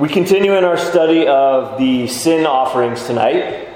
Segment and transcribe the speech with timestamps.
[0.00, 3.68] We continue in our study of the sin offerings tonight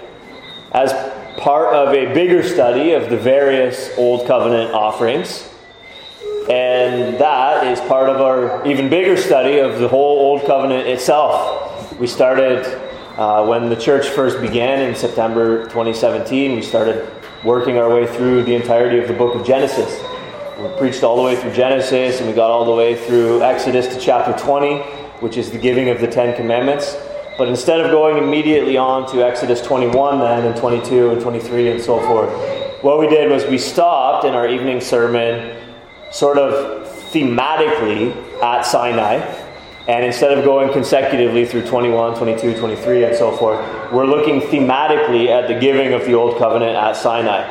[0.73, 0.91] as
[1.39, 5.47] part of a bigger study of the various Old Covenant offerings.
[6.49, 11.95] And that is part of our even bigger study of the whole Old Covenant itself.
[12.01, 12.65] We started
[13.19, 16.55] uh, when the church first began in September 2017.
[16.55, 17.07] We started
[17.45, 20.03] working our way through the entirety of the book of Genesis.
[20.59, 23.95] We preached all the way through Genesis and we got all the way through Exodus
[23.95, 26.99] to chapter 20 which is the giving of the Ten Commandments.
[27.39, 31.81] But instead of going immediately on to Exodus 21 then and 22 and 23 and
[31.81, 32.31] so forth,
[32.85, 35.59] what we did was we stopped in our evening sermon
[36.13, 39.15] sort of thematically at Sinai.
[39.89, 43.59] And instead of going consecutively through 21, 22, 23, and so forth,
[43.95, 47.45] we're looking thematically at the giving of the Old Covenant at Sinai.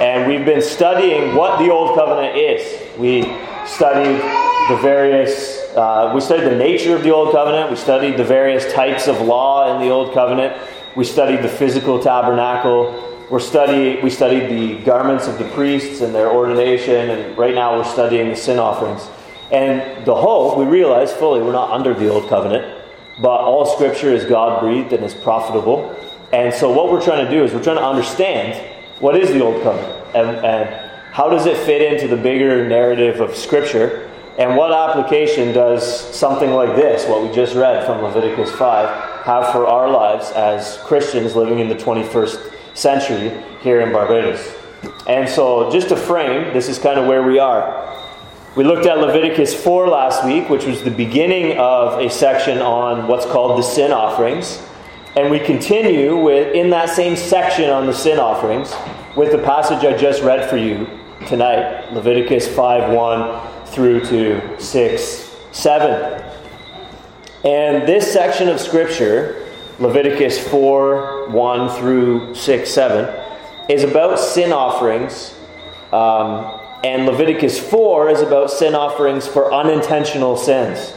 [0.00, 2.98] And we've been studying what the Old Covenant is.
[2.98, 3.22] We
[3.64, 4.20] studied
[4.68, 7.70] the various uh, we studied the nature of the Old Covenant.
[7.70, 10.56] We studied the various types of law in the Old Covenant.
[10.96, 13.02] We studied the physical tabernacle.
[13.30, 17.10] We're study, we studied the garments of the priests and their ordination.
[17.10, 19.06] And right now we're studying the sin offerings.
[19.52, 22.82] And the whole, we realize fully, we're not under the Old Covenant.
[23.20, 25.94] But all Scripture is God breathed and is profitable.
[26.32, 28.58] And so what we're trying to do is we're trying to understand
[29.00, 33.20] what is the Old Covenant and, and how does it fit into the bigger narrative
[33.20, 34.05] of Scripture
[34.38, 39.50] and what application does something like this, what we just read from Leviticus 5, have
[39.50, 44.54] for our lives as Christians living in the 21st century here in Barbados?
[45.06, 47.82] And so, just to frame, this is kind of where we are.
[48.56, 53.08] We looked at Leviticus 4 last week, which was the beginning of a section on
[53.08, 54.62] what's called the sin offerings.
[55.16, 58.74] And we continue with in that same section on the sin offerings
[59.16, 60.86] with the passage I just read for you
[61.26, 63.45] tonight, Leviticus 5 1
[63.76, 66.24] through to 6 7.
[67.44, 69.46] And this section of Scripture,
[69.78, 73.24] Leviticus 4 1 through 6 7,
[73.68, 75.34] is about sin offerings.
[75.92, 80.94] Um, and Leviticus 4 is about sin offerings for unintentional sins.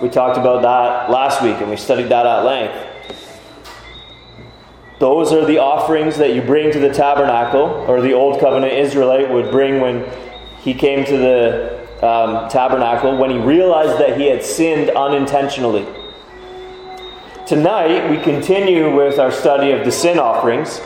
[0.00, 3.18] We talked about that last week and we studied that at length.
[5.00, 9.28] Those are the offerings that you bring to the tabernacle, or the Old Covenant Israelite
[9.30, 10.08] would bring when
[10.60, 15.86] he came to the um, tabernacle when he realized that he had sinned unintentionally.
[17.46, 20.80] Tonight, we continue with our study of the sin offerings,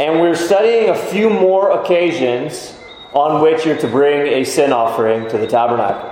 [0.00, 2.78] and we're studying a few more occasions
[3.12, 6.08] on which you're to bring a sin offering to the tabernacle.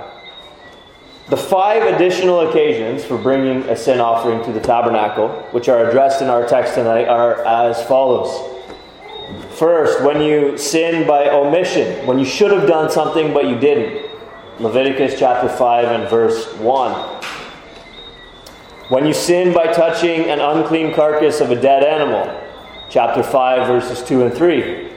[1.29, 6.21] The five additional occasions for bringing a sin offering to the tabernacle, which are addressed
[6.21, 8.49] in our text tonight, are as follows.
[9.57, 14.10] First, when you sin by omission, when you should have done something but you didn't.
[14.61, 16.91] Leviticus chapter 5 and verse 1.
[18.89, 22.39] When you sin by touching an unclean carcass of a dead animal,
[22.87, 24.91] chapter 5, verses 2 and 3.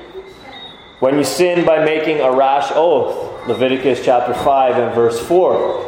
[1.01, 5.81] When you sin by making a rash oath, Leviticus chapter 5 and verse 4.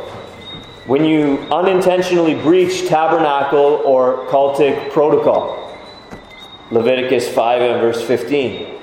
[0.87, 5.77] When you unintentionally breach tabernacle or cultic protocol,
[6.71, 8.75] Leviticus 5 and verse 15.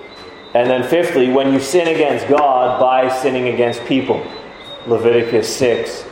[0.53, 4.23] And then, fifthly, when you sin against God by sinning against people,
[4.87, 6.05] Leviticus 6,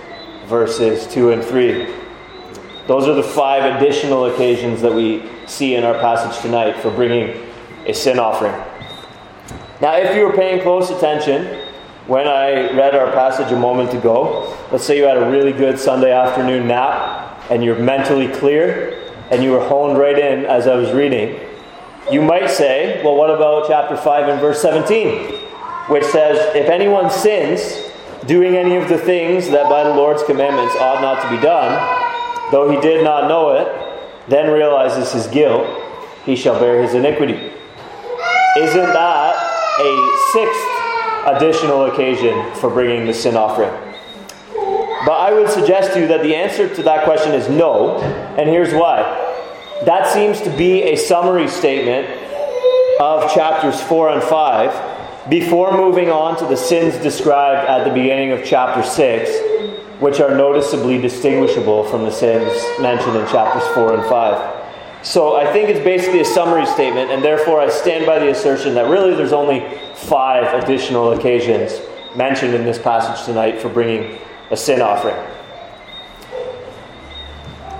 [0.45, 1.93] verses 2 and 3.
[2.87, 7.49] Those are the five additional occasions that we see in our passage tonight for bringing
[7.85, 8.53] a sin offering.
[9.81, 11.67] Now, if you were paying close attention
[12.07, 15.77] when I read our passage a moment ago, let's say you had a really good
[15.77, 20.75] Sunday afternoon nap and you're mentally clear and you were honed right in as I
[20.75, 21.39] was reading,
[22.11, 25.35] you might say, well, what about chapter 5 and verse 17,
[25.87, 27.90] which says, If anyone sins,
[28.25, 31.71] doing any of the things that by the Lord's commandments ought not to be done,
[32.51, 35.65] though he did not know it, then realizes his guilt,
[36.25, 37.51] he shall bear his iniquity.
[38.57, 39.35] Isn't that
[39.79, 43.71] a sixth additional occasion for bringing the sin offering?
[45.05, 47.97] But I would suggest to you that the answer to that question is no,
[48.37, 49.01] and here's why.
[49.85, 52.07] That seems to be a summary statement
[52.99, 54.90] of chapters 4 and 5
[55.29, 60.35] before moving on to the sins described at the beginning of chapter 6, which are
[60.35, 62.51] noticeably distinguishable from the sins
[62.81, 65.05] mentioned in chapters 4 and 5.
[65.05, 68.73] So I think it's basically a summary statement, and therefore I stand by the assertion
[68.75, 69.59] that really there's only
[69.95, 71.79] five additional occasions
[72.15, 74.17] mentioned in this passage tonight for bringing
[74.49, 75.15] a sin offering.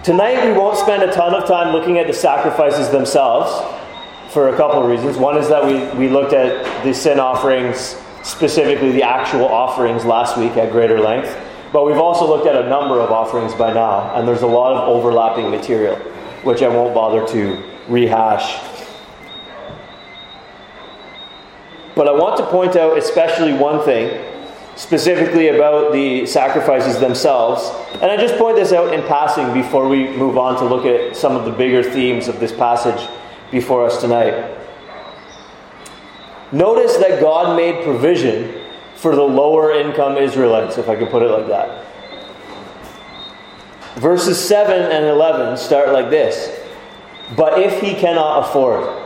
[0.03, 3.51] Tonight we won't spend a ton of time looking at the sacrifices themselves
[4.31, 5.18] for a couple of reasons.
[5.18, 10.38] One is that we, we looked at the sin offerings, specifically the actual offerings, last
[10.38, 11.38] week at greater length.
[11.74, 14.74] But we've also looked at a number of offerings by now, and there's a lot
[14.74, 15.98] of overlapping material,
[16.44, 18.60] which I won't bother to rehash.
[21.94, 24.25] But I want to point out especially one thing,
[24.78, 27.69] specifically about the sacrifices themselves.
[27.95, 31.18] And I just point this out in passing before we move on to look at
[31.18, 33.10] some of the bigger themes of this passage
[33.51, 34.57] before us tonight.
[36.51, 38.62] Notice that God made provision
[38.95, 41.86] for the lower income Israelites, if I could put it like that.
[43.95, 46.59] Verses 7 and 11 start like this
[47.36, 48.98] But if he cannot afford,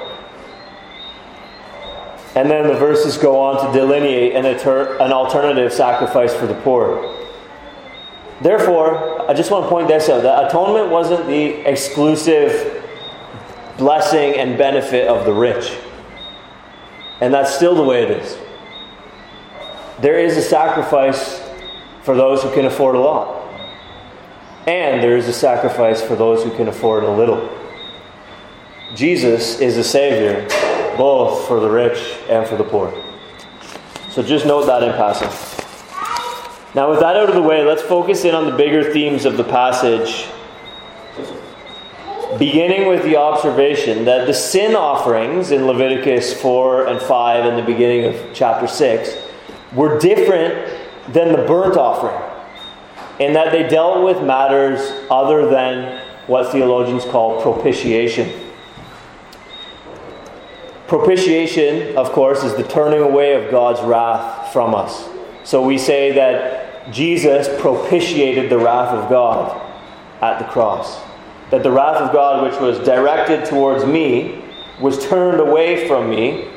[2.35, 7.13] and then the verses go on to delineate an, an alternative sacrifice for the poor.
[8.41, 12.84] Therefore, I just want to point this out that atonement wasn't the exclusive
[13.77, 15.77] blessing and benefit of the rich.
[17.21, 18.37] And that's still the way it is.
[20.01, 21.41] There is a sacrifice
[22.03, 23.43] for those who can afford a lot.
[24.67, 27.49] And there is a sacrifice for those who can afford a little.
[28.95, 30.47] Jesus is a Savior
[30.97, 32.93] both for the rich and for the poor.
[34.09, 35.27] So just note that in passing.
[36.73, 39.37] Now, with that out of the way, let's focus in on the bigger themes of
[39.37, 40.27] the passage,
[42.37, 47.63] beginning with the observation that the sin offerings in Leviticus 4 and 5 and the
[47.63, 49.17] beginning of chapter 6
[49.73, 50.73] were different
[51.13, 52.19] than the burnt offering,
[53.19, 54.79] in that they dealt with matters
[55.09, 58.41] other than what theologians call propitiation.
[60.87, 65.07] Propitiation, of course, is the turning away of God's wrath from us.
[65.43, 69.61] So we say that Jesus propitiated the wrath of God
[70.21, 70.99] at the cross.
[71.51, 74.43] That the wrath of God, which was directed towards me,
[74.79, 76.47] was turned away from me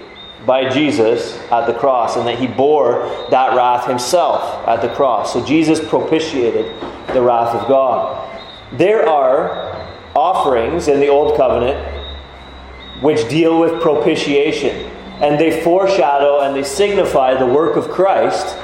[0.46, 5.32] by Jesus at the cross, and that he bore that wrath himself at the cross.
[5.32, 6.66] So Jesus propitiated
[7.12, 8.24] the wrath of God.
[8.72, 11.96] There are offerings in the Old Covenant
[13.00, 14.90] which deal with propitiation.
[15.20, 18.56] And they foreshadow and they signify the work of Christ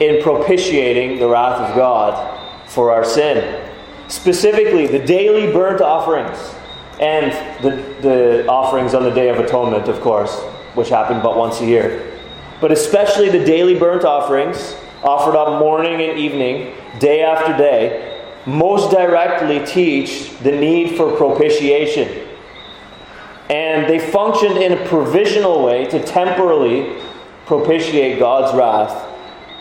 [0.00, 3.62] in propitiating the wrath of God for our sin.
[4.08, 6.54] Specifically, the daily burnt offerings
[7.00, 7.32] and
[7.62, 7.70] the,
[8.00, 10.40] the offerings on the Day of Atonement, of course,
[10.74, 12.12] which happened but once a year.
[12.60, 18.90] But especially the daily burnt offerings offered up morning and evening, day after day, most
[18.90, 22.26] directly teach the need for propitiation
[23.50, 27.00] and they functioned in a provisional way to temporarily
[27.46, 29.05] propitiate God's wrath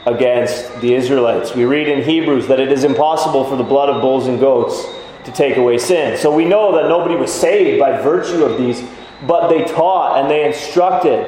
[0.06, 1.56] against the Israelites.
[1.56, 4.86] We read in Hebrews that it is impossible for the blood of bulls and goats
[5.24, 6.18] to take away sin.
[6.18, 8.84] So we know that nobody was saved by virtue of these,
[9.26, 11.28] but they taught and they instructed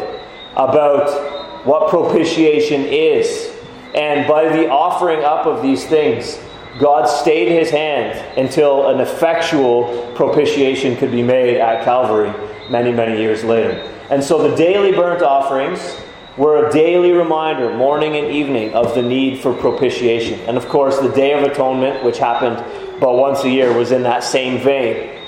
[0.56, 3.54] about what propitiation is.
[3.96, 6.40] And by the offering up of these things,
[6.80, 12.32] God stayed his hand until an effectual propitiation could be made at Calvary
[12.70, 13.72] many, many years later.
[14.12, 16.00] And so the daily burnt offerings
[16.38, 20.40] were a daily reminder, morning and evening, of the need for propitiation.
[20.42, 22.64] And of course, the Day of Atonement, which happened
[23.00, 25.20] but once a year, was in that same vein.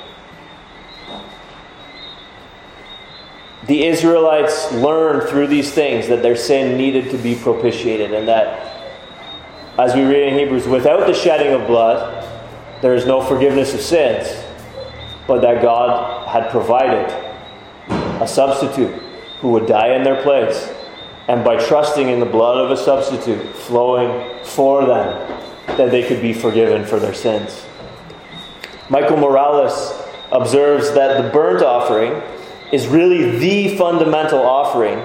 [3.68, 8.66] The Israelites learned through these things that their sin needed to be propitiated, and that
[9.78, 12.26] as we read in Hebrews, without the shedding of blood,
[12.82, 14.28] there is no forgiveness of sins,
[15.28, 17.08] but that God had provided
[18.22, 18.94] a substitute
[19.42, 20.74] who would die in their place.
[21.30, 25.40] And by trusting in the blood of a substitute flowing for them,
[25.78, 27.64] that they could be forgiven for their sins.
[28.90, 29.94] Michael Morales
[30.32, 32.20] observes that the burnt offering
[32.74, 34.98] is really the fundamental offering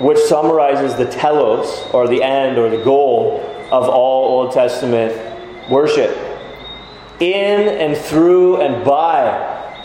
[0.00, 3.40] which summarizes the telos, or the end, or the goal
[3.70, 5.12] of all Old Testament
[5.68, 6.16] worship.
[7.20, 9.84] In and through and by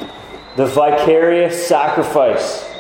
[0.55, 2.72] the vicarious sacrifice,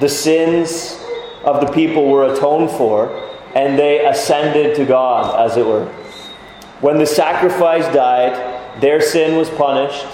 [0.00, 0.98] the sins
[1.44, 3.08] of the people were atoned for,
[3.54, 5.86] and they ascended to God, as it were.
[6.80, 10.06] When the sacrifice died, their sin was punished,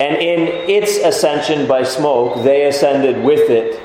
[0.00, 3.82] and in its ascension by smoke, they ascended with it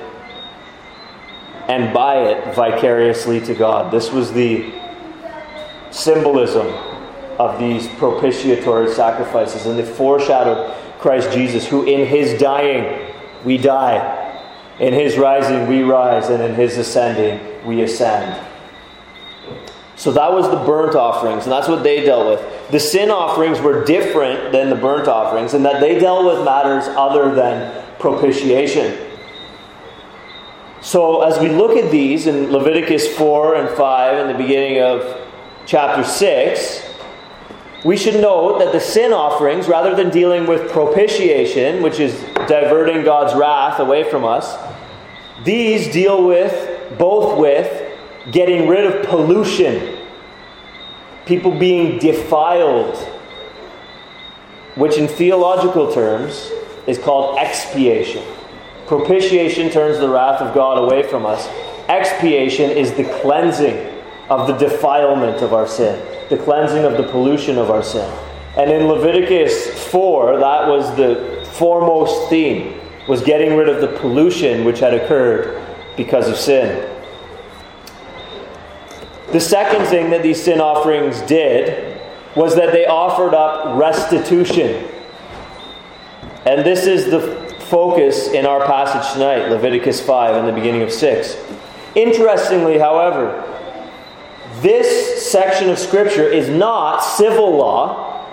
[1.67, 3.91] and by it vicariously to God.
[3.91, 4.72] This was the
[5.91, 6.67] symbolism
[7.39, 14.23] of these propitiatory sacrifices, and they foreshadowed Christ Jesus, who in his dying we die,
[14.80, 18.44] in his rising we rise, and in his ascending we ascend.
[19.96, 22.72] So that was the burnt offerings, and that's what they dealt with.
[22.72, 26.88] The sin offerings were different than the burnt offerings in that they dealt with matters
[26.98, 28.98] other than propitiation.
[30.82, 35.22] So, as we look at these in Leviticus 4 and 5 and the beginning of
[35.65, 36.93] chapter 6,
[37.84, 42.13] we should note that the sin offerings, rather than dealing with propitiation, which is
[42.48, 44.56] diverting God's wrath away from us,
[45.44, 47.92] these deal with, both with,
[48.32, 49.98] getting rid of pollution,
[51.25, 52.98] people being defiled,
[54.75, 56.52] which in theological terms
[56.88, 58.24] is called expiation.
[58.88, 61.48] Propitiation turns the wrath of God away from us.
[61.90, 63.93] Expiation is the cleansing
[64.30, 66.00] of the defilement of our sin,
[66.30, 68.10] the cleansing of the pollution of our sin.
[68.58, 74.63] And in Leviticus 4, that was the foremost theme, was getting rid of the pollution
[74.63, 75.65] which had occurred
[75.98, 76.89] because of sin.
[79.32, 82.00] The second thing that these sin offerings did
[82.36, 84.88] was that they offered up restitution.
[86.46, 90.92] And this is the focus in our passage tonight, Leviticus 5 and the beginning of
[90.92, 91.38] 6.
[91.96, 93.52] Interestingly, however,
[94.63, 98.25] this section of Scripture is not civil law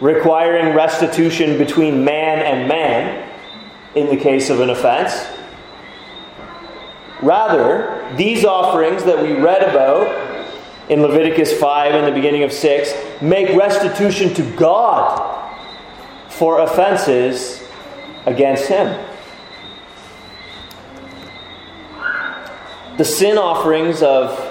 [0.00, 3.28] requiring restitution between man and man
[3.94, 5.26] in the case of an offense.
[7.20, 10.06] Rather, these offerings that we read about
[10.88, 15.34] in Leviticus 5 and the beginning of 6 make restitution to God
[16.28, 17.66] for offenses
[18.26, 19.04] against Him.
[22.96, 24.47] The sin offerings of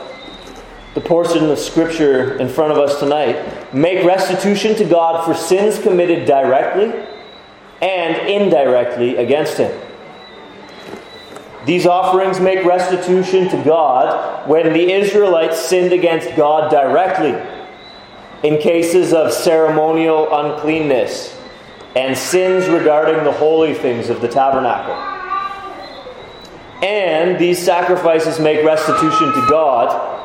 [0.97, 5.77] the portion of Scripture in front of us tonight make restitution to God for sins
[5.77, 6.91] committed directly
[7.83, 9.79] and indirectly against Him.
[11.67, 17.39] These offerings make restitution to God when the Israelites sinned against God directly
[18.41, 21.39] in cases of ceremonial uncleanness
[21.95, 24.95] and sins regarding the holy things of the tabernacle.
[26.83, 30.16] And these sacrifices make restitution to God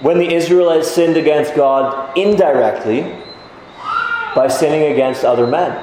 [0.00, 3.02] when the Israelites sinned against God indirectly
[4.34, 5.82] by sinning against other men.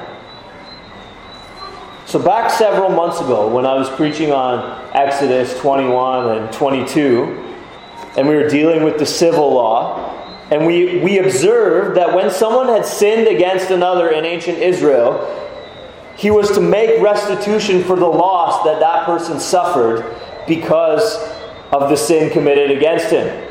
[2.06, 7.56] So, back several months ago, when I was preaching on Exodus 21 and 22,
[8.18, 10.12] and we were dealing with the civil law,
[10.52, 15.40] and we, we observed that when someone had sinned against another in ancient Israel,
[16.16, 20.06] he was to make restitution for the loss that that person suffered
[20.48, 21.16] because
[21.72, 23.43] of the sin committed against him.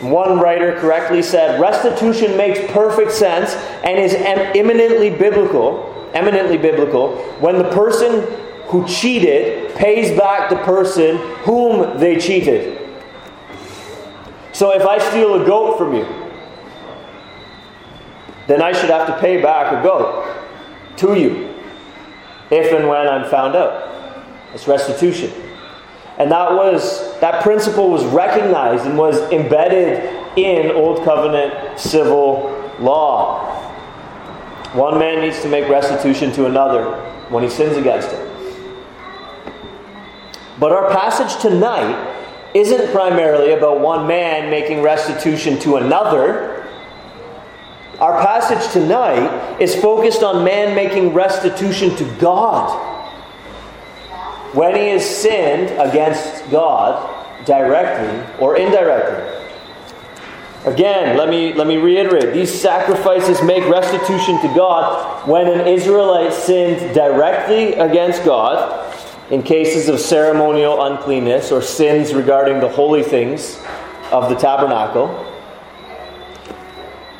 [0.00, 3.54] One writer correctly said, Restitution makes perfect sense
[3.84, 8.22] and is eminently biblical eminently biblical, when the person
[8.66, 12.78] who cheated pays back the person whom they cheated.
[14.52, 16.04] So if I steal a goat from you,
[18.46, 20.26] then I should have to pay back a goat
[20.98, 21.54] to you
[22.50, 23.88] if and when I'm found out.
[24.52, 25.32] It's restitution.
[26.20, 30.04] And that was that principle was recognized and was embedded
[30.36, 33.46] in Old Covenant civil law.
[34.74, 36.92] One man needs to make restitution to another
[37.30, 38.28] when he sins against him.
[40.58, 42.18] But our passage tonight
[42.52, 46.68] isn't primarily about one man making restitution to another.
[47.98, 52.99] Our passage tonight is focused on man making restitution to God.
[54.52, 59.36] When he has sinned against God directly or indirectly.
[60.66, 66.34] Again, let me, let me reiterate these sacrifices make restitution to God when an Israelite
[66.34, 68.94] sinned directly against God
[69.30, 73.58] in cases of ceremonial uncleanness or sins regarding the holy things
[74.12, 75.08] of the tabernacle.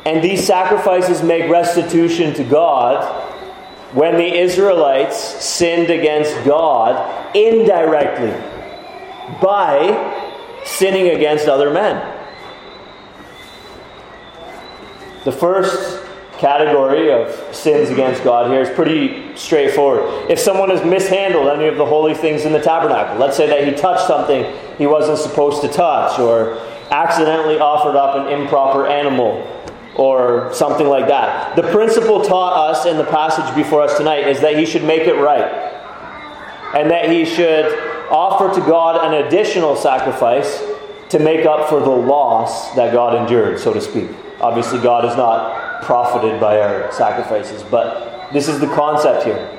[0.05, 3.20] And these sacrifices make restitution to God
[3.93, 8.31] when the Israelites sinned against God indirectly
[9.41, 10.29] by
[10.65, 12.17] sinning against other men.
[15.23, 16.03] The first
[16.37, 20.31] category of sins against God here is pretty straightforward.
[20.31, 23.67] If someone has mishandled any of the holy things in the tabernacle, let's say that
[23.67, 26.57] he touched something he wasn't supposed to touch, or
[26.89, 29.47] accidentally offered up an improper animal,
[29.95, 31.55] or something like that.
[31.55, 35.07] The principle taught us in the passage before us tonight is that he should make
[35.07, 35.69] it right.
[36.73, 37.65] And that he should
[38.09, 40.63] offer to God an additional sacrifice
[41.09, 44.09] to make up for the loss that God endured, so to speak.
[44.39, 49.57] Obviously, God is not profited by our sacrifices, but this is the concept here.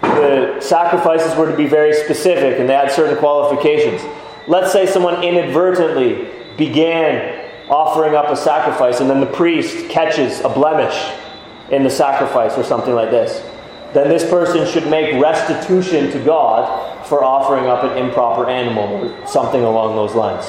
[0.00, 4.02] The sacrifices were to be very specific and they had certain qualifications.
[4.46, 7.37] Let's say someone inadvertently began
[7.70, 11.12] offering up a sacrifice and then the priest catches a blemish
[11.70, 13.42] in the sacrifice or something like this.
[13.92, 19.26] Then this person should make restitution to God for offering up an improper animal or
[19.26, 20.46] something along those lines.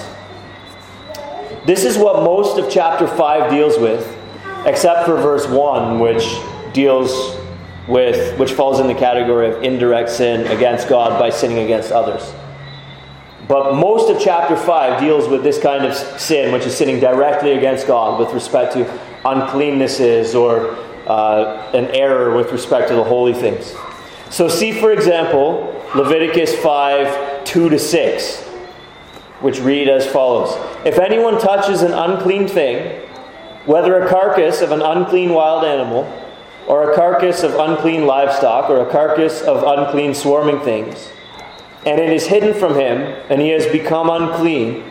[1.65, 4.17] This is what most of chapter 5 deals with,
[4.65, 6.23] except for verse 1, which
[6.73, 7.37] deals
[7.87, 12.33] with, which falls in the category of indirect sin against God by sinning against others.
[13.49, 17.53] But most of chapter 5 deals with this kind of sin, which is sinning directly
[17.53, 18.85] against God with respect to
[19.25, 20.75] uncleannesses or
[21.07, 23.73] uh, an error with respect to the holy things.
[24.29, 28.43] So, see, for example, Leviticus 5 2 to 6,
[29.41, 33.01] which read as follows If anyone touches an unclean thing,
[33.65, 36.05] whether a carcass of an unclean wild animal,
[36.67, 41.09] or a carcass of unclean livestock, or a carcass of unclean swarming things,
[41.89, 44.83] and it is hidden from him, and he has become unclean,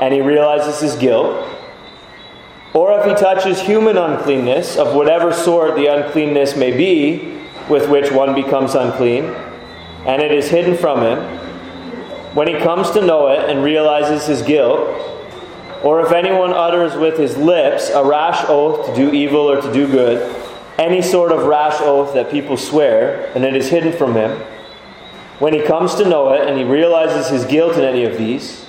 [0.00, 1.46] and he realizes his guilt,
[2.72, 8.10] or if he touches human uncleanness, of whatever sort the uncleanness may be, with which
[8.10, 9.24] one becomes unclean,
[10.06, 11.18] and it is hidden from him,
[12.34, 14.80] when he comes to know it and realizes his guilt,
[15.82, 19.70] or if anyone utters with his lips a rash oath to do evil or to
[19.74, 20.34] do good,
[20.78, 24.40] any sort of rash oath that people swear, and it is hidden from him,
[25.40, 28.64] when he comes to know it and he realizes his guilt in any of these,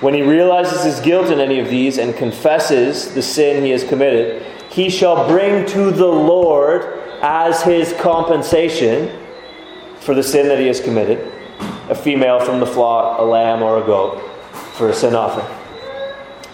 [0.00, 3.84] when he realizes his guilt in any of these and confesses the sin he has
[3.84, 9.16] committed, he shall bring to the Lord as his compensation
[10.00, 11.32] for the sin that he has committed
[11.88, 14.20] a female from the flock, a lamb, or a goat
[14.74, 15.46] for a sin offering.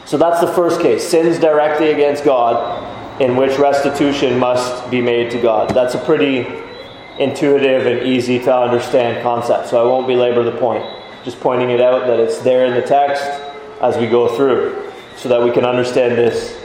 [0.04, 5.30] So that's the first case sins directly against God, in which restitution must be made
[5.32, 5.70] to God.
[5.70, 6.46] That's a pretty
[7.18, 10.84] intuitive and easy to understand concept, so I won't belabor the point.
[11.24, 13.24] Just pointing it out that it's there in the text
[13.80, 16.56] as we go through, so that we can understand this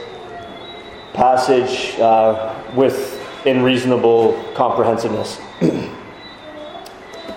[1.12, 5.40] passage uh, with in reasonable comprehensiveness.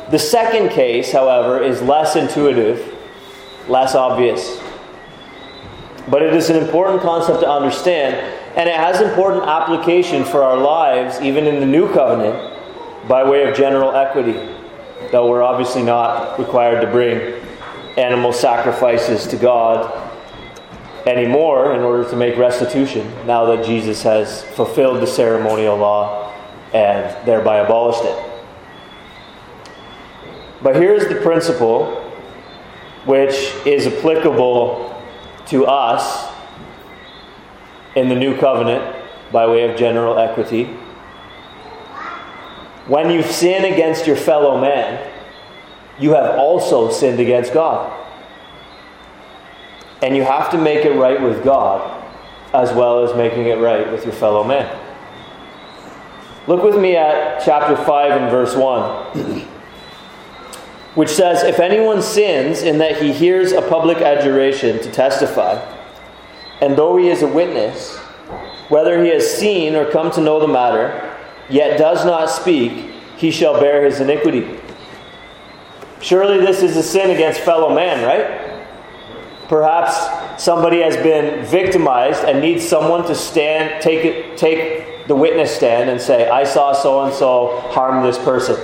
[0.09, 2.95] the second case, however, is less intuitive,
[3.67, 4.59] less obvious.
[6.07, 8.15] But it is an important concept to understand,
[8.55, 12.56] and it has important application for our lives, even in the new covenant,
[13.07, 14.33] by way of general equity,
[15.11, 17.41] though we're obviously not required to bring
[17.97, 20.11] animal sacrifices to God
[21.07, 26.33] anymore in order to make restitution now that Jesus has fulfilled the ceremonial law
[26.73, 28.23] and thereby abolished it.
[30.61, 32.03] But here's the principle
[33.05, 35.01] which is applicable
[35.47, 36.29] to us
[37.95, 38.95] in the new covenant
[39.31, 40.69] by way of general equity.
[42.87, 45.11] When you sin against your fellow man,
[45.99, 47.93] you have also sinned against God.
[50.01, 52.03] And you have to make it right with God
[52.53, 54.83] as well as making it right with your fellow man.
[56.47, 59.41] Look with me at chapter 5 and verse 1,
[60.95, 65.59] which says If anyone sins in that he hears a public adjuration to testify,
[66.61, 67.97] and though he is a witness,
[68.69, 71.06] whether he has seen or come to know the matter,
[71.49, 74.59] yet does not speak, he shall bear his iniquity.
[76.01, 78.65] Surely this is a sin against fellow man, right?
[79.47, 85.55] Perhaps somebody has been victimized and needs someone to stand, take, it, take the witness
[85.55, 88.57] stand and say, I saw so and so harm this person,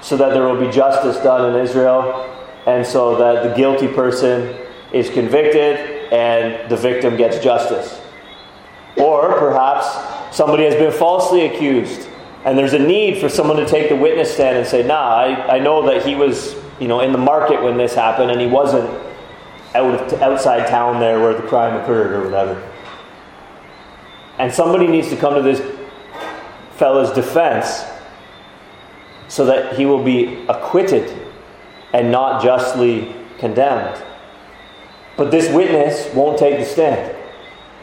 [0.00, 2.28] so that there will be justice done in Israel,
[2.66, 4.56] and so that the guilty person
[4.92, 5.76] is convicted
[6.12, 8.00] and the victim gets justice.
[8.96, 12.08] Or perhaps somebody has been falsely accused,
[12.44, 15.56] and there's a need for someone to take the witness stand and say, Nah, I,
[15.56, 18.46] I know that he was you know, in the market when this happened and he
[18.48, 18.90] wasn't
[19.74, 22.70] out of, outside town there where the crime occurred or whatever.
[24.38, 25.62] And somebody needs to come to this
[26.72, 27.84] fellow's defense
[29.28, 31.16] so that he will be acquitted
[31.92, 34.02] and not justly condemned.
[35.16, 37.16] But this witness won't take the stand.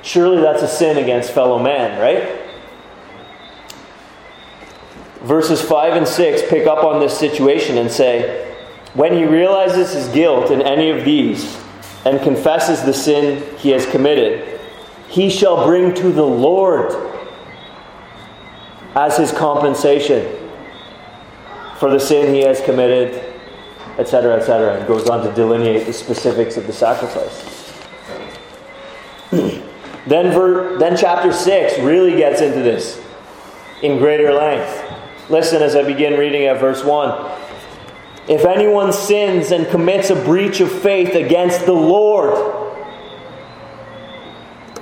[0.01, 2.48] Surely that's a sin against fellow man, right?
[5.21, 8.55] Verses 5 and 6 pick up on this situation and say,
[8.93, 11.59] When he realizes his guilt in any of these,
[12.05, 14.59] and confesses the sin he has committed,
[15.09, 16.93] he shall bring to the Lord
[18.95, 20.35] as his compensation
[21.77, 23.33] for the sin he has committed,
[23.97, 27.73] etc., etc., and goes on to delineate the specifics of the sacrifice.
[29.31, 33.01] then, ver- then chapter 6 really gets into this
[33.81, 34.88] in greater length.
[35.29, 37.31] Listen as I begin reading at verse 1.
[38.27, 42.33] If anyone sins and commits a breach of faith against the Lord,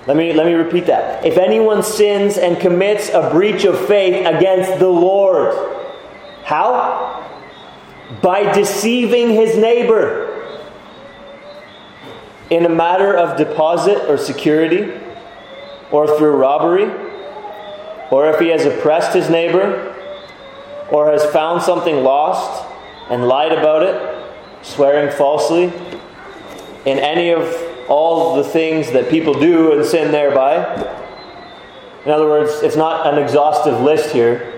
[0.06, 1.26] let me, let me repeat that.
[1.26, 5.54] If anyone sins and commits a breach of faith against the Lord,
[6.44, 7.18] how?
[8.22, 10.34] by deceiving his neighbor
[12.50, 14.94] in a matter of deposit or security,
[15.92, 16.90] or through robbery,
[18.10, 19.94] or if he has oppressed his neighbor,
[20.92, 22.66] or has found something lost
[23.10, 25.66] and lied about it, swearing falsely,
[26.86, 27.44] in any of
[27.90, 30.56] all the things that people do and sin thereby.
[32.06, 34.54] In other words, it's not an exhaustive list here.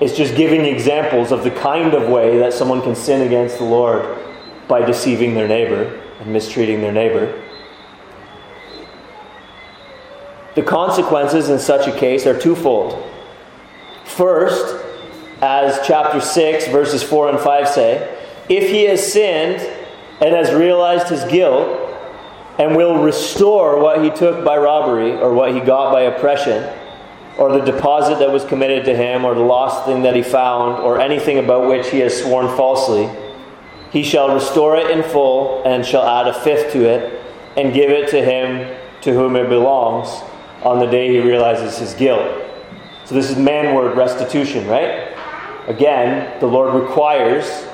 [0.00, 3.64] It's just giving examples of the kind of way that someone can sin against the
[3.64, 4.18] Lord
[4.66, 7.42] by deceiving their neighbor and mistreating their neighbor.
[10.54, 13.06] The consequences in such a case are twofold.
[14.04, 14.84] First,
[15.42, 19.60] as chapter 6, verses 4 and 5 say, if he has sinned
[20.20, 21.78] and has realized his guilt
[22.58, 26.70] and will restore what he took by robbery or what he got by oppression,
[27.38, 30.82] or the deposit that was committed to him, or the lost thing that he found,
[30.82, 33.08] or anything about which he has sworn falsely,
[33.90, 37.22] he shall restore it in full and shall add a fifth to it
[37.56, 40.08] and give it to him to whom it belongs
[40.62, 42.42] on the day he realizes his guilt.
[43.06, 45.09] So this is manward restitution, right?
[45.66, 47.66] Again, the Lord requires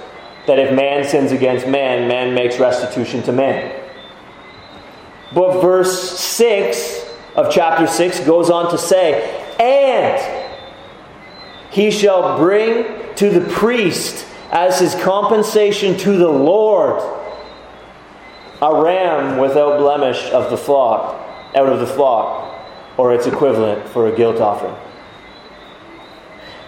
[0.46, 3.82] that if man sins against man, man makes restitution to man.
[5.34, 10.46] But verse 6 of chapter 6 goes on to say, And
[11.70, 17.02] he shall bring to the priest as his compensation to the Lord
[18.62, 21.14] a ram without blemish of the flock,
[21.54, 22.54] out of the flock,
[22.96, 24.74] or its equivalent for a guilt offering.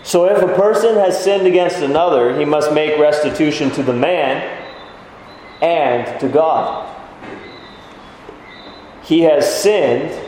[0.09, 4.59] So if a person has sinned against another, he must make restitution to the man
[5.61, 6.97] and to God.
[9.03, 10.19] He has sinned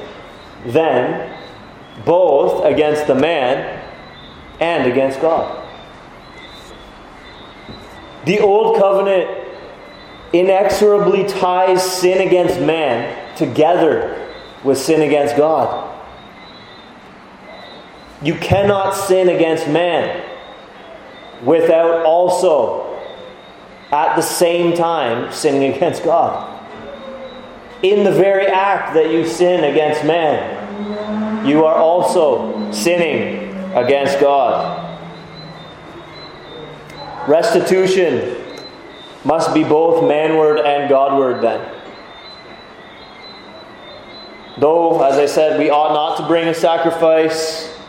[0.67, 1.35] then
[2.05, 3.83] both against the man
[4.61, 5.67] and against God.
[8.27, 9.49] The Old Covenant
[10.35, 14.31] inexorably ties sin against man together
[14.63, 15.87] with sin against God.
[18.23, 20.27] You cannot sin against man
[21.43, 22.87] without also,
[23.91, 26.59] at the same time, sinning against God.
[27.83, 34.87] In the very act that you sin against man, you are also sinning against God.
[37.27, 38.37] Restitution
[39.25, 41.77] must be both manward and Godward then.
[44.59, 47.80] Though, as I said, we ought not to bring a sacrifice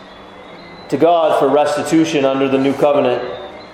[0.92, 3.24] to God for restitution under the new covenant,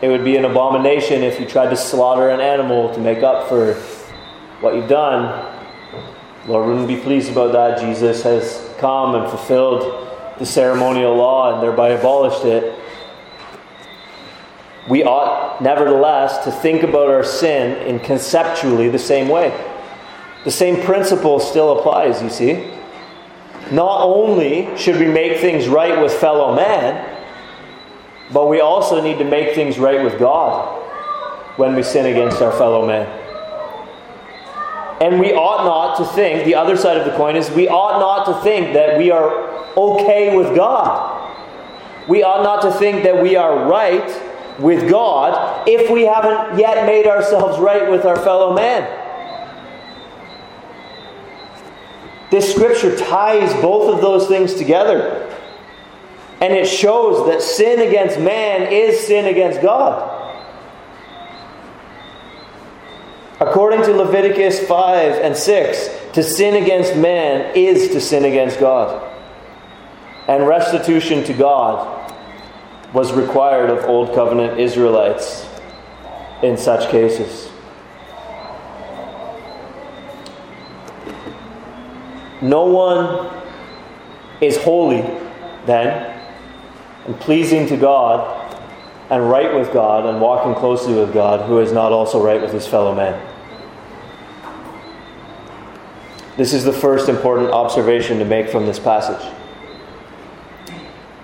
[0.01, 3.49] it would be an abomination if you tried to slaughter an animal to make up
[3.49, 3.73] for
[4.61, 5.53] what you've done.
[6.47, 7.79] Lord wouldn't be pleased about that.
[7.79, 10.07] Jesus has come and fulfilled
[10.39, 12.79] the ceremonial law and thereby abolished it
[14.89, 19.49] we ought, nevertheless, to think about our sin in conceptually the same way.
[20.45, 22.76] The same principle still applies, you see.
[23.71, 27.15] Not only should we make things right with fellow man,
[28.31, 30.83] but we also need to make things right with God
[31.57, 33.07] when we sin against our fellow man.
[35.01, 37.99] And we ought not to think, the other side of the coin is, we ought
[37.99, 41.13] not to think that we are okay with God.
[42.07, 44.23] We ought not to think that we are right
[44.59, 49.06] with God if we haven't yet made ourselves right with our fellow man.
[52.29, 55.23] This scripture ties both of those things together.
[56.41, 60.15] And it shows that sin against man is sin against God.
[63.39, 69.03] According to Leviticus 5 and 6, to sin against man is to sin against God.
[70.27, 72.13] And restitution to God
[72.93, 75.47] was required of Old Covenant Israelites
[76.41, 77.49] in such cases.
[82.41, 83.33] No one
[84.41, 85.01] is holy
[85.65, 86.19] then
[87.05, 88.35] and pleasing to God
[89.09, 92.51] and right with God and walking closely with God who is not also right with
[92.51, 93.19] his fellow man.
[96.35, 99.33] This is the first important observation to make from this passage.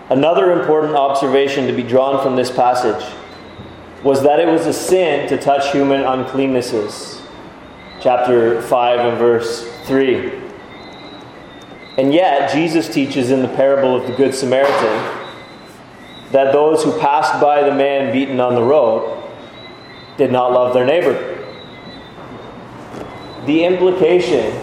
[0.09, 3.05] Another important observation to be drawn from this passage
[4.03, 7.21] was that it was a sin to touch human uncleannesses.
[8.01, 10.42] Chapter 5 and verse 3.
[11.97, 15.21] And yet, Jesus teaches in the parable of the Good Samaritan
[16.31, 19.23] that those who passed by the man beaten on the road
[20.17, 21.29] did not love their neighbor.
[23.45, 24.53] The implication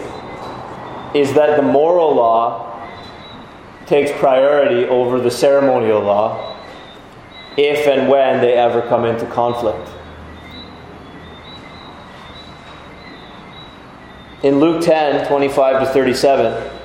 [1.13, 2.67] is that the moral law
[3.85, 6.57] takes priority over the ceremonial law
[7.57, 9.89] if and when they ever come into conflict.
[14.43, 16.80] In Luke 10 25 to 37,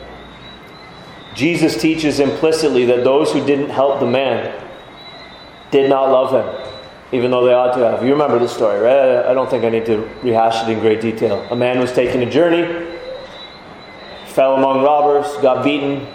[1.36, 4.64] Jesus teaches implicitly that those who didn't help the man
[5.70, 6.72] did not love him,
[7.12, 8.02] even though they ought to have.
[8.02, 9.26] You remember the story, right?
[9.26, 11.46] I don't think I need to rehash it in great detail.
[11.50, 12.96] A man was taking a journey,
[14.28, 16.06] fell among robbers, got beaten.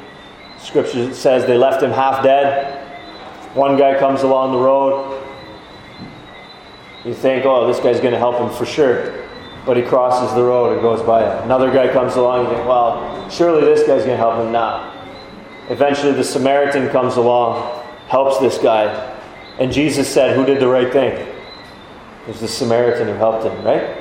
[0.57, 2.79] Scripture says they left him half dead.
[3.53, 5.23] One guy comes along the road.
[7.05, 9.27] You think, oh, this guy's going to help him for sure.
[9.67, 11.23] But he crosses the road and goes by.
[11.43, 12.45] Another guy comes along.
[12.45, 14.51] You think, well, surely this guy's going to help him.
[14.51, 15.00] Nah.
[15.71, 18.88] Eventually, the Samaritan comes along, helps this guy.
[19.57, 21.13] And Jesus said, Who did the right thing?
[21.13, 23.97] It was the Samaritan who helped him, right?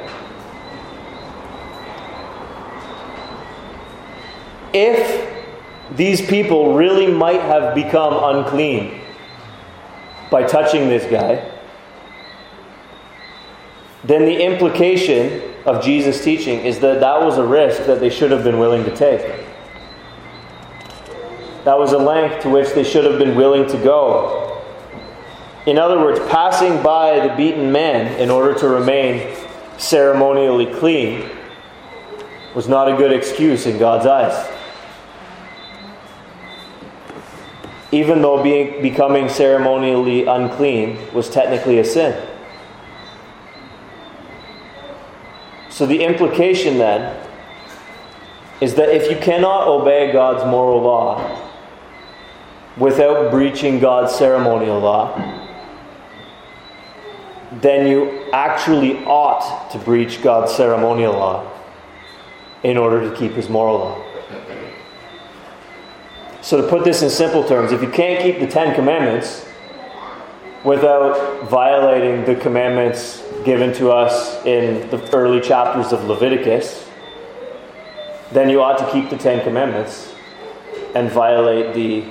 [4.72, 5.33] If
[5.94, 9.00] these people really might have become unclean
[10.28, 11.48] by touching this guy,
[14.02, 18.33] then the implication of Jesus' teaching is that that was a risk that they should
[18.33, 19.49] have been willing to take.
[21.64, 24.62] That was a length to which they should have been willing to go.
[25.66, 29.37] In other words, passing by the beaten man in order to remain
[29.77, 31.29] ceremonially clean
[32.55, 34.51] was not a good excuse in God's eyes.
[37.92, 42.27] Even though being, becoming ceremonially unclean was technically a sin.
[45.68, 47.27] So the implication then
[48.61, 51.49] is that if you cannot obey God's moral law
[52.76, 55.38] without breaching God's ceremonial law,
[57.52, 61.50] then you actually ought to breach God's ceremonial law
[62.62, 64.04] in order to keep his moral law.
[66.42, 69.46] So, to put this in simple terms, if you can't keep the Ten Commandments
[70.64, 76.88] without violating the commandments given to us in the early chapters of Leviticus,
[78.33, 80.14] then you ought to keep the Ten Commandments
[80.94, 82.04] and violate the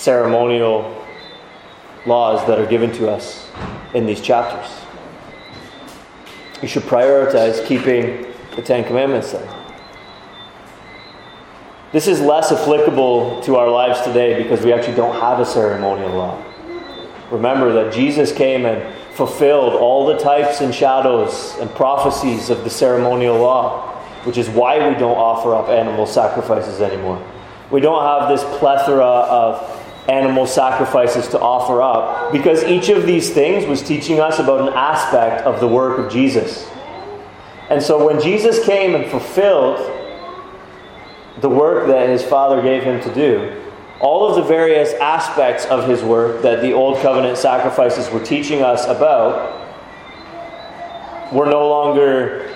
[0.00, 0.96] ceremonial
[2.06, 3.46] laws that are given to us
[3.92, 4.80] in these chapters.
[6.62, 9.46] You should prioritize keeping the Ten Commandments then.
[11.92, 16.10] This is less applicable to our lives today because we actually don't have a ceremonial
[16.10, 16.42] law.
[17.30, 22.70] Remember that Jesus came and fulfilled all the types and shadows and prophecies of the
[22.70, 23.86] ceremonial law,
[24.24, 27.22] which is why we don't offer up animal sacrifices anymore.
[27.70, 33.30] We don't have this plethora of animal sacrifices to offer up because each of these
[33.30, 36.68] things was teaching us about an aspect of the work of Jesus.
[37.68, 39.78] And so when Jesus came and fulfilled
[41.40, 43.62] the work that his Father gave him to do,
[44.00, 48.62] all of the various aspects of his work that the Old Covenant sacrifices were teaching
[48.62, 49.58] us about
[51.32, 52.52] were no longer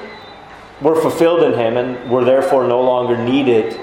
[0.81, 3.79] were fulfilled in him and were therefore no longer needed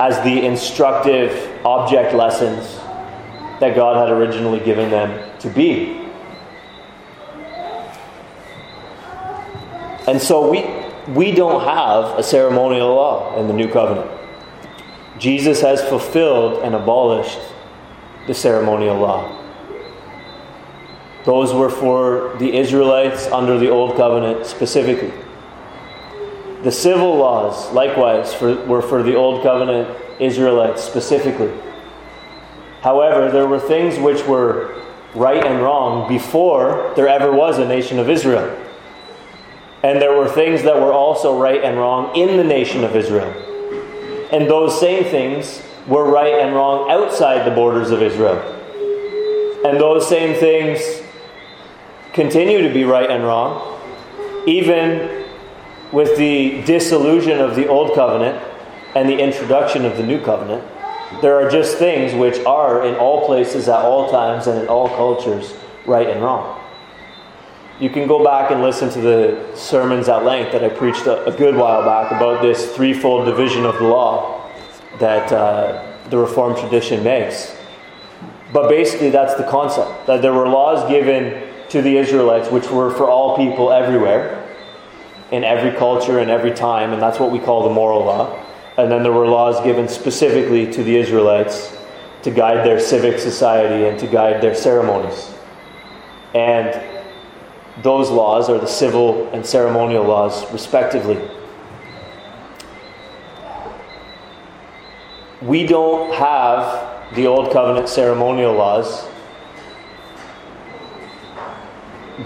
[0.00, 1.30] as the instructive
[1.62, 2.76] object lessons
[3.60, 6.08] that God had originally given them to be.
[10.08, 10.64] And so we
[11.14, 14.10] we don't have a ceremonial law in the new covenant.
[15.18, 17.40] Jesus has fulfilled and abolished
[18.26, 19.36] the ceremonial law.
[21.24, 25.12] Those were for the Israelites under the Old Covenant specifically.
[26.62, 31.52] The civil laws, likewise, for, were for the Old Covenant Israelites specifically.
[32.82, 34.74] However, there were things which were
[35.14, 38.56] right and wrong before there ever was a nation of Israel.
[39.82, 43.32] And there were things that were also right and wrong in the nation of Israel.
[44.30, 48.38] And those same things were right and wrong outside the borders of Israel.
[49.64, 51.02] And those same things
[52.12, 53.80] continue to be right and wrong,
[54.46, 55.24] even
[55.92, 58.42] with the dissolution of the Old Covenant
[58.94, 60.64] and the introduction of the New Covenant.
[61.20, 64.88] There are just things which are in all places, at all times, and in all
[64.88, 65.54] cultures,
[65.86, 66.60] right and wrong.
[67.80, 71.24] You can go back and listen to the sermons at length that I preached a,
[71.24, 74.48] a good while back about this threefold division of the law
[74.98, 77.56] that uh, the Reformed tradition makes.
[78.52, 82.90] But basically, that's the concept that there were laws given to the Israelites which were
[82.90, 84.46] for all people everywhere,
[85.32, 88.44] in every culture and every time, and that's what we call the moral law.
[88.76, 91.76] And then there were laws given specifically to the Israelites
[92.22, 95.32] to guide their civic society and to guide their ceremonies.
[96.34, 96.80] And
[97.82, 101.18] those laws are the civil and ceremonial laws, respectively.
[105.40, 109.08] We don't have the Old Covenant ceremonial laws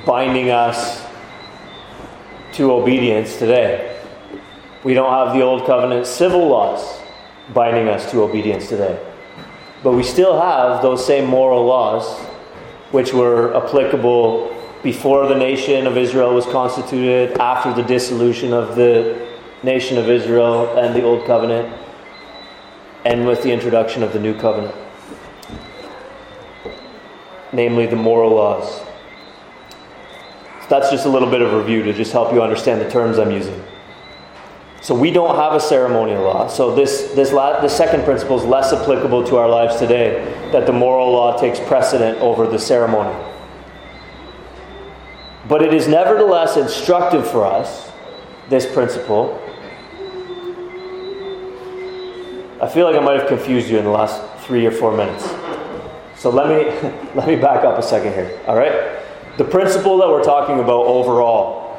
[0.05, 1.04] binding us
[2.55, 4.01] to obedience today.
[4.85, 7.01] We don't have the Old Covenant civil laws
[7.53, 8.99] binding us to obedience today.
[9.83, 12.19] But we still have those same moral laws
[12.91, 19.27] which were applicable before the nation of Israel was constituted, after the dissolution of the
[19.63, 21.75] nation of Israel and the Old Covenant,
[23.05, 24.75] and with the introduction of the New Covenant,
[27.53, 28.83] namely the moral laws.
[30.69, 33.31] That's just a little bit of review to just help you understand the terms I'm
[33.31, 33.63] using.
[34.81, 36.47] So we don't have a ceremonial law.
[36.47, 40.23] So this this la- the second principle is less applicable to our lives today.
[40.53, 43.15] That the moral law takes precedent over the ceremony.
[45.49, 47.91] But it is nevertheless instructive for us.
[48.51, 49.41] This principle.
[52.61, 55.25] I feel like I might have confused you in the last three or four minutes.
[56.17, 58.39] So let me let me back up a second here.
[58.47, 59.04] All right.
[59.37, 61.77] The principle that we're talking about overall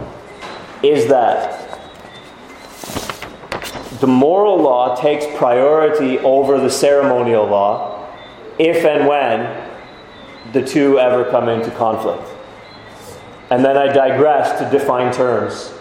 [0.83, 1.61] is that
[4.01, 8.09] the moral law takes priority over the ceremonial law
[8.59, 9.71] if and when
[10.51, 12.27] the two ever come into conflict.
[13.49, 15.73] And then I digress to define terms.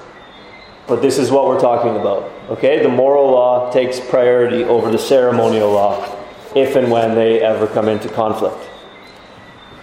[0.87, 2.30] But this is what we're talking about.
[2.50, 2.84] Okay?
[2.84, 7.88] The moral law takes priority over the ceremonial law if and when they ever come
[7.88, 8.70] into conflict.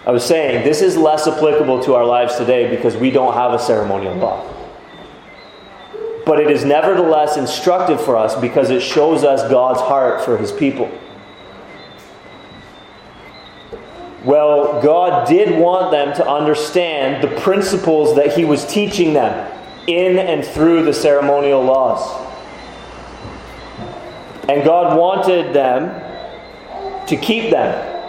[0.04, 3.52] I was saying this is less applicable to our lives today because we don't have
[3.52, 4.48] a ceremonial law.
[6.26, 10.50] But it is nevertheless instructive for us because it shows us God's heart for his
[10.50, 10.90] people.
[14.24, 19.50] Well, God did want them to understand the principles that he was teaching them
[19.88, 22.20] in and through the ceremonial laws.
[24.48, 28.01] And God wanted them to keep them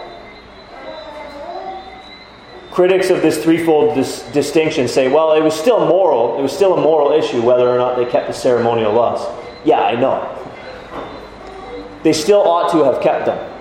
[2.74, 6.36] critics of this threefold dis- distinction say, well, it was still moral.
[6.40, 9.20] It was still a moral issue whether or not they kept the ceremonial laws.
[9.64, 10.28] Yeah, I know.
[12.02, 13.52] They still ought to have kept them.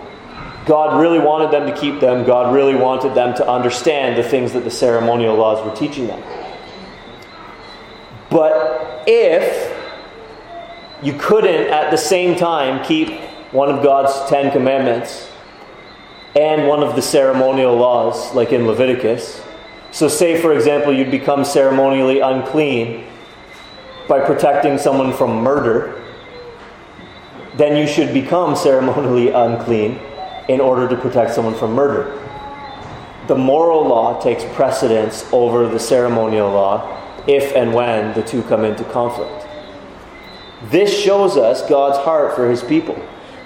[0.65, 2.25] God really wanted them to keep them.
[2.25, 6.23] God really wanted them to understand the things that the ceremonial laws were teaching them.
[8.31, 9.79] But if
[11.03, 13.11] you couldn't at the same time keep
[13.51, 15.29] one of God's Ten Commandments
[16.35, 19.41] and one of the ceremonial laws, like in Leviticus.
[19.91, 23.05] So, say for example, you'd become ceremonially unclean
[24.07, 26.01] by protecting someone from murder,
[27.55, 29.99] then you should become ceremonially unclean
[30.49, 32.19] in order to protect someone from murder.
[33.27, 38.65] The moral law takes precedence over the ceremonial law if and when the two come
[38.65, 39.47] into conflict.
[40.63, 43.01] This shows us God's heart for his people.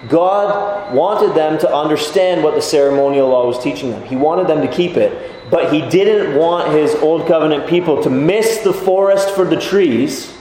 [0.08, 4.04] God wanted them to understand what the ceremonial law was teaching them.
[4.04, 8.10] He wanted them to keep it, but He didn't want His Old Covenant people to
[8.10, 10.34] miss the forest for the trees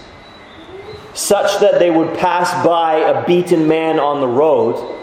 [1.14, 4.94] such that they would pass by a beaten man on the road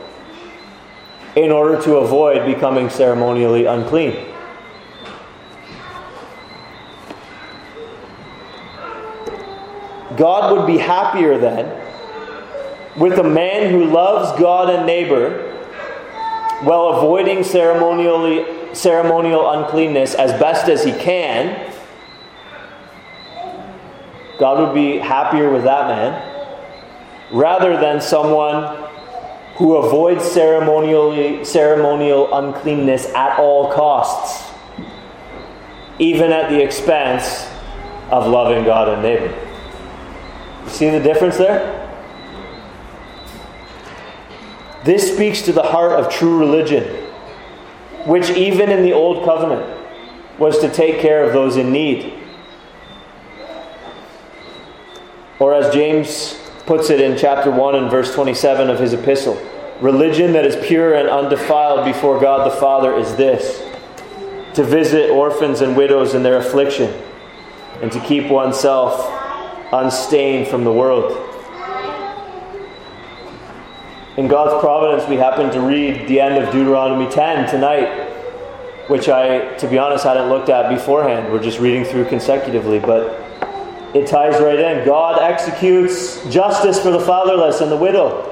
[1.36, 4.28] in order to avoid becoming ceremonially unclean.
[10.16, 11.83] God would be happier then
[12.98, 15.50] with a man who loves God and neighbor
[16.62, 21.72] while avoiding ceremonially, ceremonial uncleanness as best as he can,
[24.40, 26.30] God would be happier with that man
[27.34, 28.78] rather than someone
[29.56, 34.52] who avoids ceremonially, ceremonial uncleanness at all costs,
[36.00, 37.48] even at the expense
[38.10, 39.34] of loving God and neighbor.
[40.68, 41.83] See the difference there?
[44.84, 46.84] This speaks to the heart of true religion,
[48.06, 49.80] which even in the Old Covenant
[50.38, 52.14] was to take care of those in need.
[55.40, 59.42] Or as James puts it in chapter 1 and verse 27 of his epistle,
[59.82, 63.62] religion that is pure and undefiled before God the Father is this
[64.54, 66.94] to visit orphans and widows in their affliction,
[67.82, 69.10] and to keep oneself
[69.74, 71.33] unstained from the world.
[74.16, 78.08] In God's providence, we happen to read the end of Deuteronomy 10 tonight,
[78.88, 81.34] which I, to be honest, hadn't looked at beforehand.
[81.34, 83.20] We're just reading through consecutively, but
[83.96, 84.86] it ties right in.
[84.86, 88.30] God executes justice for the fatherless and the widow,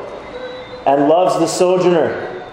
[0.86, 2.46] and loves the sojourner,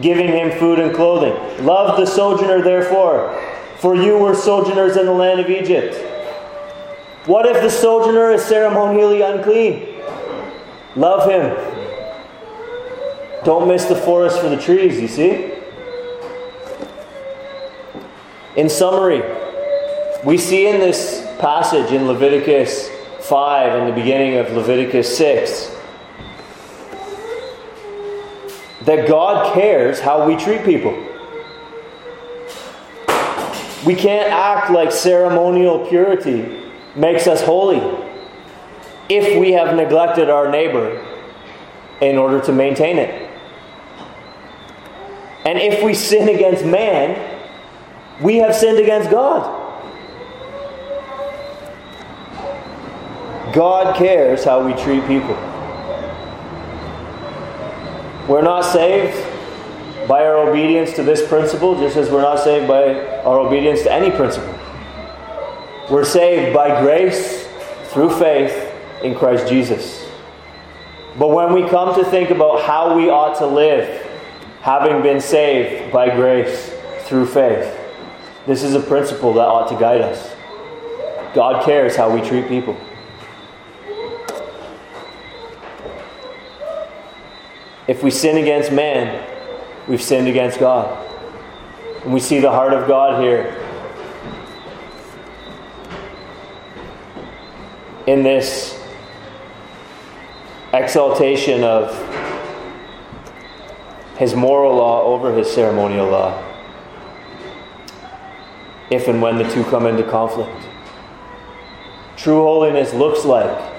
[0.00, 1.64] giving him food and clothing.
[1.64, 3.40] Love the sojourner, therefore,
[3.78, 5.94] for you were sojourners in the land of Egypt.
[7.26, 9.94] What if the sojourner is ceremonially unclean?
[10.96, 11.73] Love him
[13.44, 15.52] don't miss the forest for the trees, you see?
[18.56, 19.22] In summary,
[20.24, 22.88] we see in this passage in Leviticus
[23.20, 25.70] 5 and the beginning of Leviticus 6
[28.82, 30.92] that God cares how we treat people.
[33.84, 36.62] We can't act like ceremonial purity
[36.96, 37.82] makes us holy
[39.08, 41.04] if we have neglected our neighbor
[42.00, 43.23] in order to maintain it.
[45.44, 47.40] And if we sin against man,
[48.20, 49.62] we have sinned against God.
[53.52, 55.36] God cares how we treat people.
[58.26, 59.16] We're not saved
[60.08, 63.92] by our obedience to this principle, just as we're not saved by our obedience to
[63.92, 64.58] any principle.
[65.90, 67.46] We're saved by grace
[67.90, 68.72] through faith
[69.02, 70.08] in Christ Jesus.
[71.18, 74.03] But when we come to think about how we ought to live,
[74.64, 77.78] having been saved by grace through faith,
[78.46, 80.34] this is a principle that ought to guide us.
[81.34, 82.74] God cares how we treat people.
[87.86, 89.22] If we sin against man,
[89.86, 90.88] we've sinned against God.
[92.02, 93.54] And we see the heart of God here
[98.06, 98.82] in this
[100.72, 101.90] exaltation of
[104.16, 106.42] his moral law over his ceremonial law.
[108.90, 110.68] If and when the two come into conflict.
[112.16, 113.72] True holiness looks like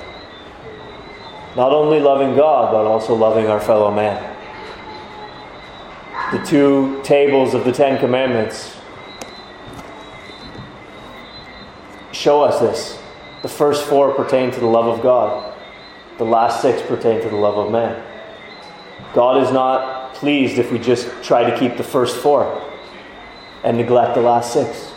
[1.56, 4.36] not only loving God, but also loving our fellow man.
[6.34, 8.76] The two tables of the Ten Commandments
[12.12, 13.02] show us this.
[13.42, 15.54] The first four pertain to the love of God,
[16.18, 18.04] the last six pertain to the love of man.
[19.14, 22.62] God is not pleased if we just try to keep the first four
[23.64, 24.92] and neglect the last six.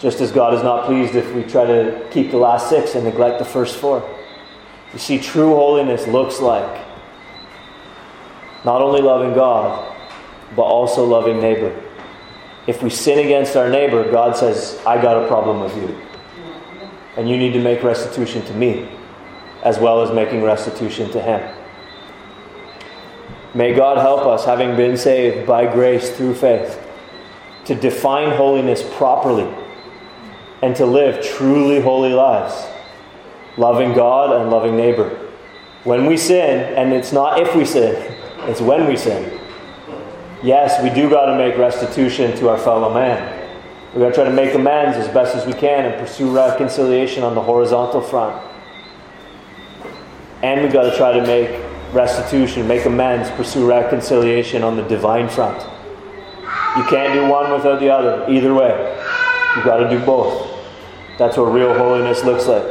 [0.00, 3.04] Just as God is not pleased if we try to keep the last six and
[3.04, 4.08] neglect the first four.
[4.92, 6.86] You see, true holiness looks like
[8.64, 9.96] not only loving God,
[10.56, 11.74] but also loving neighbor.
[12.66, 16.00] If we sin against our neighbor, God says, I got a problem with you.
[17.16, 18.88] And you need to make restitution to me,
[19.62, 21.57] as well as making restitution to him.
[23.54, 26.84] May God help us, having been saved by grace through faith,
[27.64, 29.52] to define holiness properly
[30.62, 32.66] and to live truly holy lives
[33.58, 35.08] loving God and loving neighbor.
[35.84, 37.94] When we sin, and it's not if we sin,
[38.48, 39.38] it's when we sin.
[40.42, 43.50] Yes, we do got to make restitution to our fellow man.
[43.92, 47.24] we got to try to make amends as best as we can and pursue reconciliation
[47.24, 48.40] on the horizontal front.
[50.42, 55.28] And we got to try to make restitution, make amends, pursue reconciliation on the divine
[55.28, 55.60] front.
[56.76, 58.70] You can't do one without the other, either way.
[59.56, 60.48] You've got to do both.
[61.18, 62.64] That's what real holiness looks like.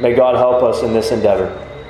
[0.00, 1.67] May God help us in this endeavor.